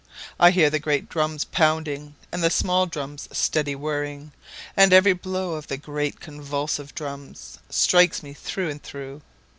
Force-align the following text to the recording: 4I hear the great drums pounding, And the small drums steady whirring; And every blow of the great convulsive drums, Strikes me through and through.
4I 0.39 0.51
hear 0.51 0.71
the 0.71 0.79
great 0.79 1.09
drums 1.09 1.43
pounding, 1.45 2.15
And 2.31 2.41
the 2.43 2.49
small 2.49 2.87
drums 2.87 3.29
steady 3.31 3.75
whirring; 3.75 4.31
And 4.75 4.93
every 4.93 5.13
blow 5.13 5.53
of 5.53 5.67
the 5.67 5.77
great 5.77 6.19
convulsive 6.19 6.95
drums, 6.95 7.59
Strikes 7.69 8.23
me 8.23 8.33
through 8.33 8.69
and 8.71 8.81
through. 8.81 9.21